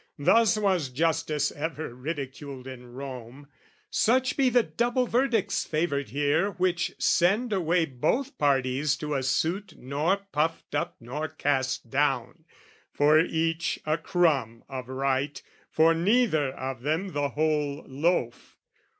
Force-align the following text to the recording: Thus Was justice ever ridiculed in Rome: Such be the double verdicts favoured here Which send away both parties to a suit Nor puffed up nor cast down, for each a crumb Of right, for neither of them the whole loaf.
Thus 0.17 0.57
Was 0.57 0.89
justice 0.89 1.51
ever 1.51 1.93
ridiculed 1.93 2.65
in 2.65 2.91
Rome: 2.95 3.45
Such 3.91 4.35
be 4.35 4.49
the 4.49 4.63
double 4.63 5.05
verdicts 5.05 5.63
favoured 5.63 6.09
here 6.09 6.49
Which 6.53 6.95
send 6.99 7.53
away 7.53 7.85
both 7.85 8.35
parties 8.39 8.97
to 8.97 9.13
a 9.13 9.21
suit 9.21 9.75
Nor 9.77 10.17
puffed 10.31 10.73
up 10.73 10.95
nor 10.99 11.27
cast 11.27 11.91
down, 11.91 12.45
for 12.91 13.19
each 13.19 13.77
a 13.85 13.99
crumb 13.99 14.63
Of 14.67 14.89
right, 14.89 15.39
for 15.69 15.93
neither 15.93 16.51
of 16.51 16.81
them 16.81 17.09
the 17.09 17.29
whole 17.29 17.83
loaf. 17.87 18.57